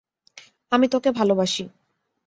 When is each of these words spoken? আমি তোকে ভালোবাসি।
আমি 0.71 0.85
তোকে 0.87 1.09
ভালোবাসি। 1.11 1.63